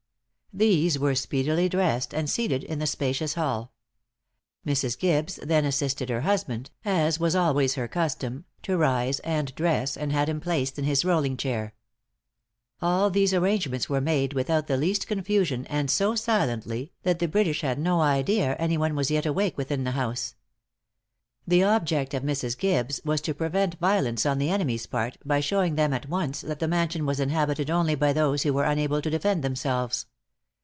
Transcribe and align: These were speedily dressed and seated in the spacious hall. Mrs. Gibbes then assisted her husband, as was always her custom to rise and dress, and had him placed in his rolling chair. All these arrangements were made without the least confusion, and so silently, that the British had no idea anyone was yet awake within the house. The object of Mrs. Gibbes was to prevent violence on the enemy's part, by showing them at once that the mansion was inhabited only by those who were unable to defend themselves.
These 0.53 0.99
were 0.99 1.15
speedily 1.15 1.69
dressed 1.69 2.13
and 2.13 2.29
seated 2.29 2.65
in 2.65 2.79
the 2.79 2.85
spacious 2.85 3.35
hall. 3.35 3.71
Mrs. 4.67 4.99
Gibbes 4.99 5.37
then 5.37 5.63
assisted 5.63 6.09
her 6.09 6.21
husband, 6.21 6.71
as 6.83 7.21
was 7.21 7.37
always 7.37 7.75
her 7.75 7.87
custom 7.87 8.43
to 8.63 8.75
rise 8.77 9.21
and 9.21 9.55
dress, 9.55 9.95
and 9.95 10.11
had 10.11 10.27
him 10.27 10.41
placed 10.41 10.77
in 10.77 10.83
his 10.83 11.05
rolling 11.05 11.37
chair. 11.37 11.73
All 12.81 13.09
these 13.09 13.33
arrangements 13.33 13.87
were 13.89 14.01
made 14.01 14.33
without 14.33 14.67
the 14.67 14.75
least 14.75 15.07
confusion, 15.07 15.65
and 15.67 15.89
so 15.89 16.15
silently, 16.15 16.91
that 17.03 17.19
the 17.19 17.29
British 17.29 17.61
had 17.61 17.79
no 17.79 18.01
idea 18.01 18.57
anyone 18.59 18.93
was 18.93 19.09
yet 19.09 19.25
awake 19.25 19.57
within 19.57 19.85
the 19.85 19.91
house. 19.91 20.35
The 21.47 21.63
object 21.63 22.13
of 22.13 22.23
Mrs. 22.23 22.57
Gibbes 22.57 22.99
was 23.05 23.21
to 23.21 23.33
prevent 23.33 23.79
violence 23.79 24.25
on 24.25 24.37
the 24.37 24.49
enemy's 24.49 24.85
part, 24.85 25.17
by 25.25 25.39
showing 25.39 25.75
them 25.75 25.93
at 25.93 26.09
once 26.09 26.41
that 26.41 26.59
the 26.59 26.67
mansion 26.67 27.05
was 27.05 27.21
inhabited 27.21 27.69
only 27.69 27.95
by 27.95 28.11
those 28.11 28.43
who 28.43 28.51
were 28.53 28.65
unable 28.65 29.01
to 29.01 29.09
defend 29.09 29.43
themselves. 29.45 30.07